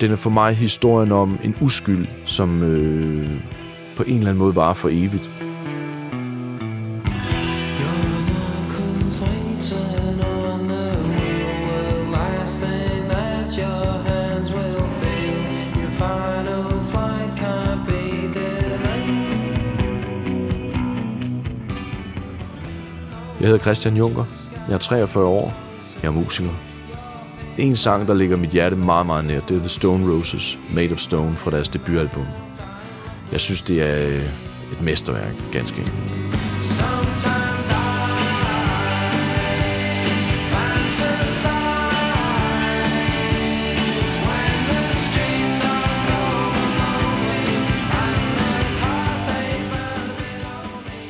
[0.00, 3.40] Den er for mig historien om en uskyld, som øh,
[3.96, 5.30] på en eller anden måde varer for evigt.
[23.40, 24.24] Jeg hedder Christian Junker.
[24.68, 25.54] Jeg er 43 år.
[26.02, 26.67] Jeg er musiker.
[27.58, 30.92] En sang, der ligger mit hjerte meget, meget nær, det er The Stone Roses, Made
[30.92, 32.26] of Stone, fra deres debutalbum.
[33.32, 34.22] Jeg synes, det er øh,
[34.72, 36.14] et mesterværk, ganske enkelt.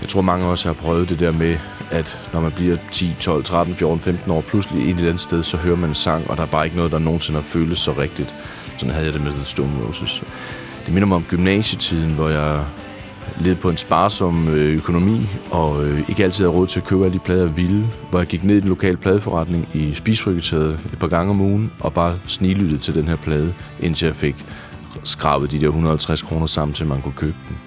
[0.00, 1.56] Jeg tror, mange af os har prøvet det der med,
[1.90, 5.42] at når man bliver 10, 12, 13, 14, 15 år, pludselig et eller andet sted,
[5.42, 7.78] så hører man en sang, og der er bare ikke noget, der nogensinde har føles
[7.78, 8.34] så rigtigt.
[8.78, 10.22] Sådan havde jeg det med The Stone Roses.
[10.86, 12.64] Det minder mig om gymnasietiden, hvor jeg
[13.40, 17.04] levede på en sparsom øh, økonomi, og øh, ikke altid havde råd til at købe
[17.04, 17.88] alle de plader, jeg ville.
[18.10, 21.72] Hvor jeg gik ned i den lokale pladeforretning i Spisfriketaget et par gange om ugen,
[21.80, 24.44] og bare snilyttede til den her plade, indtil jeg fik
[25.04, 27.65] skrabet de der 150 kroner sammen, til man kunne købe den.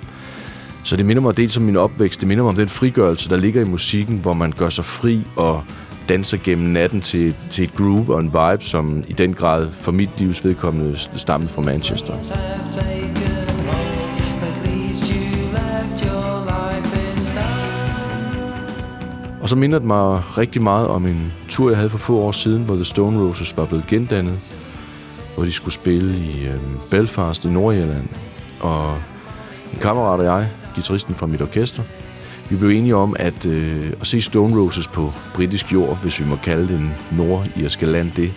[0.83, 3.37] Så det minder mig dels om min opvækst, det minder mig om den frigørelse, der
[3.37, 5.63] ligger i musikken, hvor man gør sig fri og
[6.09, 9.91] danser gennem natten til, til et groove og en vibe, som i den grad for
[9.91, 12.13] mit livs vedkommende stammede fra Manchester.
[19.41, 22.31] Og så minder det mig rigtig meget om en tur, jeg havde for få år
[22.31, 24.39] siden, hvor The Stone Roses var blevet gendannet,
[25.35, 26.59] hvor de skulle spille i øh,
[26.91, 28.07] Belfast i Nordjylland.
[28.59, 28.97] Og
[29.79, 31.83] en kammerat og jeg, guitaristen fra mit orkester,
[32.49, 36.25] vi blev enige om at, øh, at se Stone Roses på britisk jord, hvis vi
[36.25, 38.33] må kalde det en nordirske land det.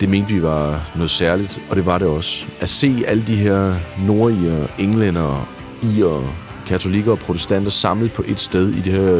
[0.00, 2.44] Det mente vi var noget særligt, og det var det også.
[2.60, 3.74] At se alle de her
[4.06, 5.48] nordier, englænder,
[5.82, 6.34] irer,
[6.66, 9.14] katolikker og protestanter samlet på et sted i det her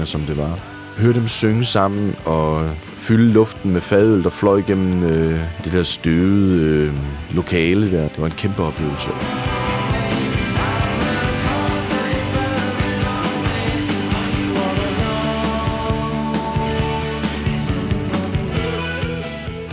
[0.00, 0.58] øh, som det var.
[0.98, 5.82] Høre dem synge sammen og fylde luften med fadøl, der fløj gennem øh, det der
[5.82, 6.94] støvede øh,
[7.30, 8.02] lokale der.
[8.02, 9.10] Det var en kæmpe oplevelse.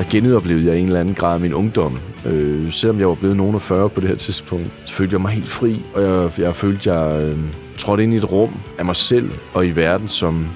[0.03, 1.99] Der genoplevede jeg en eller anden grad af min ungdom.
[2.25, 5.21] Øh, selvom jeg var blevet nogen af 40 på det her tidspunkt, så følte jeg
[5.21, 7.37] mig helt fri, og jeg, jeg følte, jeg øh,
[7.77, 10.47] trådte ind i et rum af mig selv og i verden, som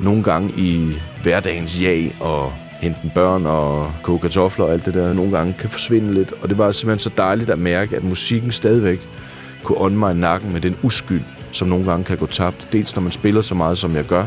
[0.00, 0.92] nogle gange i
[1.22, 5.68] hverdagens jag og hente børn og koge kartofler og alt det der, nogle gange kan
[5.68, 6.32] forsvinde lidt.
[6.42, 9.08] Og det var simpelthen så dejligt at mærke, at musikken stadigvæk
[9.64, 11.22] kunne ånde mig i nakken med den uskyld,
[11.52, 12.68] som nogle gange kan gå tabt.
[12.72, 14.24] Dels når man spiller så meget, som jeg gør,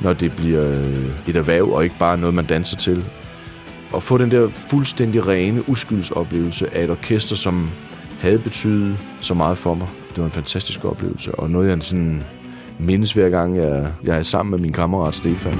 [0.00, 3.04] når det bliver øh, et erhverv og ikke bare noget, man danser til
[3.96, 7.70] at få den der fuldstændig rene uskyldsoplevelse af et orkester, som
[8.20, 9.88] havde betydet så meget for mig.
[10.08, 12.22] Det var en fantastisk oplevelse, og noget jeg sådan
[12.78, 15.58] mindes hver gang, jeg, jeg er sammen med min kammerat Stefan.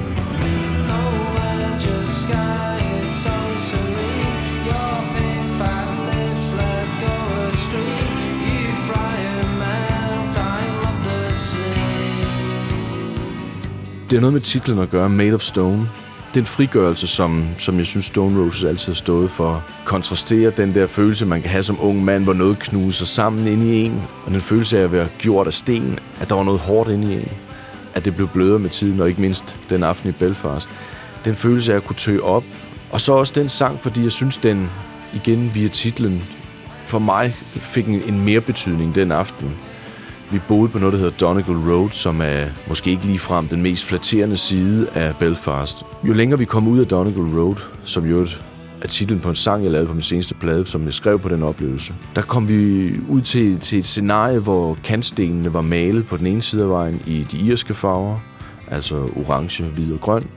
[14.09, 15.87] Det er noget med titlen at gøre, Made of Stone
[16.35, 20.87] den frigørelse, som, som jeg synes Stone Roses altid har stået for, kontrasterer den der
[20.87, 24.31] følelse, man kan have som ung mand, hvor noget knuser sammen ind i en, og
[24.31, 27.13] den følelse af at være gjort af sten, at der var noget hårdt ind i
[27.13, 27.31] en,
[27.93, 30.69] at det blev blødere med tiden, og ikke mindst den aften i Belfast.
[31.25, 32.43] Den følelse af at kunne tø op,
[32.91, 34.69] og så også den sang, fordi jeg synes, den
[35.13, 36.23] igen via titlen
[36.85, 39.51] for mig fik en, en mere betydning den aften.
[40.31, 43.61] Vi boede på noget, der hedder Donegal Road, som er måske ikke lige frem den
[43.61, 45.83] mest flatterende side af Belfast.
[46.07, 48.27] Jo længere vi kom ud af Donegal Road, som jo
[48.81, 51.29] er titlen på en sang, jeg lavede på min seneste plade, som jeg skrev på
[51.29, 51.93] den oplevelse.
[52.15, 56.41] Der kom vi ud til, til et scenarie, hvor kantstenene var malet på den ene
[56.41, 58.19] side af vejen i de irske farver,
[58.71, 60.27] altså orange, hvid og grøn,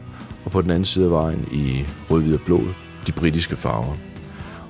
[0.44, 2.61] og på den anden side af vejen i rød, hvid og blå,
[3.06, 3.96] de britiske farver.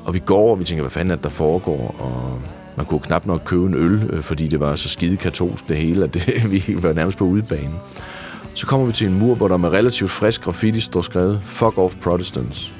[0.04, 1.94] Og vi går, og vi tænker, hvad fanden er det, der foregår?
[1.98, 2.42] Og
[2.78, 5.76] man kunne knap nok købe en øl, øh, fordi det var så skide katolsk det
[5.76, 7.72] hele, at det, vi var nærmest på udebane.
[8.54, 11.78] Så kommer vi til en mur, hvor der med relativt frisk graffiti står skrevet Fuck
[11.78, 12.74] off Protestants.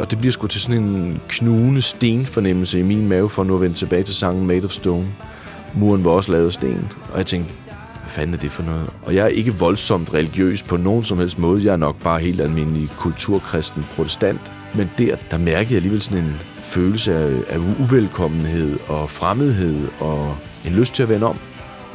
[0.00, 3.60] Og det bliver sgu til sådan en knugende stenfornemmelse i min mave, for nu at
[3.60, 5.06] vende tilbage til sangen Made of Stone.
[5.74, 7.52] Muren var også lavet af sten, og jeg tænkte,
[8.00, 8.90] hvad fanden er det for noget?
[9.02, 11.64] Og jeg er ikke voldsomt religiøs på nogen som helst måde.
[11.64, 14.52] Jeg er nok bare helt almindelig kulturkristen protestant.
[14.74, 20.36] Men der, der mærkede jeg alligevel sådan en følelse af, af uvelkommenhed og fremmedhed og
[20.66, 21.38] en lyst til at vende om.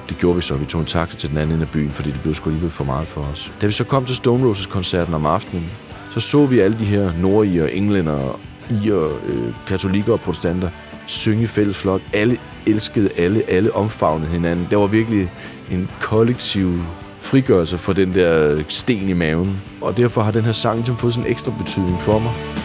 [0.09, 0.55] Det gjorde vi så.
[0.55, 2.71] Vi tog en taxa til den anden ende af byen, fordi det blev sgu alligevel
[2.71, 3.51] for meget for os.
[3.61, 5.71] Da vi så kom til Stone Roses koncerten om aftenen,
[6.11, 8.39] så så vi alle de her nordier, englænder,
[8.83, 10.69] i og øh, katolikker og protestanter
[11.07, 12.01] synge fælles flok.
[12.13, 12.37] Alle
[12.67, 14.67] elskede alle, alle omfavnede hinanden.
[14.71, 15.31] Der var virkelig
[15.71, 16.81] en kollektiv
[17.21, 19.61] frigørelse for den der sten i maven.
[19.81, 22.58] Og derfor har den her sang ligesom fået sådan en ekstra betydning for mig.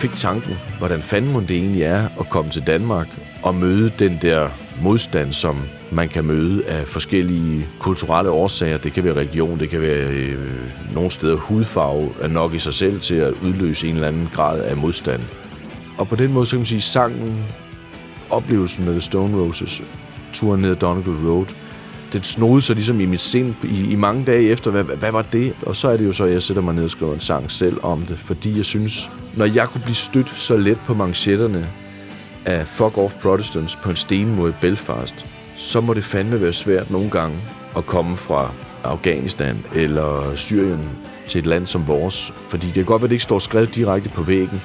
[0.00, 3.08] Fik tanken, hvordan fanden det egentlig er at komme til Danmark
[3.42, 4.48] og møde den der
[4.82, 5.56] modstand, som
[5.90, 8.78] man kan møde af forskellige kulturelle årsager.
[8.78, 10.38] Det kan være religion, det kan være øh,
[10.94, 14.62] nogle steder hudfarve er nok i sig selv til at udløse en eller anden grad
[14.62, 15.20] af modstand.
[15.98, 17.44] Og på den måde, så kan man sige, sangen,
[18.30, 19.82] oplevelsen med The Stone Roses,
[20.32, 21.46] turen ned ad Donegal Road,
[22.12, 25.22] den snodede sig ligesom i mit sind i, i mange dage efter, hvad, hvad var
[25.22, 25.54] det?
[25.62, 27.50] Og så er det jo så, at jeg sætter mig ned og skriver en sang
[27.50, 31.68] selv om det, fordi jeg synes, når jeg kunne blive stødt så let på manchetterne
[32.44, 35.26] af Fuck Off Protestants på en sten mod Belfast,
[35.56, 37.36] så må det fandme være svært nogle gange
[37.76, 38.52] at komme fra
[38.84, 40.88] Afghanistan eller Syrien
[41.26, 42.32] til et land som vores.
[42.48, 44.62] Fordi det kan godt være, at det ikke står skrevet direkte på væggen,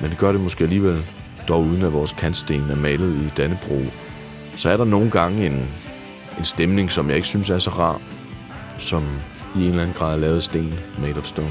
[0.00, 1.04] men det gør det måske alligevel,
[1.48, 3.80] dog uden at vores kantsten er malet i Dannebro.
[4.56, 5.68] Så er der nogle gange en,
[6.38, 8.00] en stemning, som jeg ikke synes er så rar,
[8.78, 9.04] som
[9.56, 11.50] i en eller anden grad er lavet sten, made of stone.